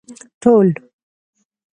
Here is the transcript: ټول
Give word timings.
ټول 0.41 0.67